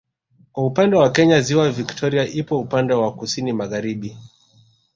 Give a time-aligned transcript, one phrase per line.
[0.51, 4.17] Kwa upande wa Kenya ziwa Victoria lipo upande wa kusini Magharibi